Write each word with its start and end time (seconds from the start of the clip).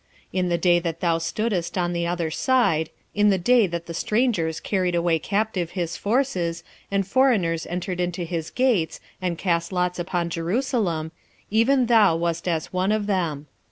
1:11 0.29 0.29
In 0.39 0.49
the 0.49 0.57
day 0.57 0.79
that 0.79 0.99
thou 0.99 1.19
stoodest 1.19 1.77
on 1.77 1.93
the 1.93 2.07
other 2.07 2.31
side, 2.31 2.89
in 3.13 3.29
the 3.29 3.37
day 3.37 3.67
that 3.67 3.85
the 3.85 3.93
strangers 3.93 4.59
carried 4.59 4.95
away 4.95 5.19
captive 5.19 5.69
his 5.77 5.95
forces, 5.95 6.63
and 6.89 7.05
foreigners 7.05 7.67
entered 7.67 7.99
into 7.99 8.23
his 8.23 8.49
gates, 8.49 8.99
and 9.21 9.37
cast 9.37 9.71
lots 9.71 9.99
upon 9.99 10.31
Jerusalem, 10.31 11.11
even 11.51 11.85
thou 11.85 12.15
wast 12.15 12.47
as 12.47 12.73
one 12.73 12.91
of 12.91 13.05
them. 13.05 13.45